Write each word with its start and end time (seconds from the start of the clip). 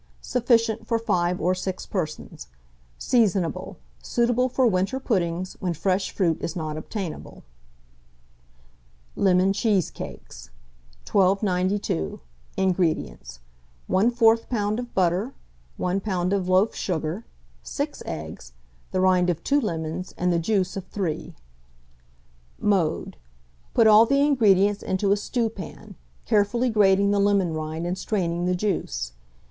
Sufficient 0.23 0.87
for 0.87 0.97
5 0.97 1.39
or 1.39 1.53
6 1.53 1.85
persons. 1.85 2.47
Seasonable. 2.97 3.77
Suitable 4.01 4.49
for 4.49 4.65
winter 4.65 4.99
puddings, 4.99 5.55
when 5.59 5.75
fresh 5.75 6.09
fruit 6.09 6.39
is 6.41 6.55
not 6.55 6.75
obtainable. 6.75 7.43
LEMON 9.15 9.53
CHEESECAKES. 9.53 10.49
1292. 11.05 12.19
INGREDIENTS. 12.57 13.41
1/4 13.87 14.47
lb. 14.47 14.79
of 14.79 14.91
butter, 14.95 15.33
1 15.77 16.01
lb. 16.01 16.33
of 16.33 16.49
loaf 16.49 16.73
sugar, 16.73 17.23
6 17.61 18.01
eggs, 18.07 18.53
the 18.89 19.01
rind 19.01 19.29
of 19.29 19.43
2 19.43 19.61
lemons 19.61 20.15
and 20.17 20.33
the 20.33 20.39
juice 20.39 20.75
of 20.75 20.87
3. 20.87 21.35
Mode. 22.57 23.17
Put 23.75 23.85
all 23.85 24.07
the 24.07 24.21
ingredients 24.23 24.81
into 24.81 25.11
a 25.11 25.15
stewpan, 25.17 25.93
carefully 26.25 26.71
grating 26.71 27.11
the 27.11 27.19
lemon 27.19 27.53
rind 27.53 27.85
and 27.85 27.95
straining 27.95 28.47
the 28.47 28.55
juice. 28.55 29.13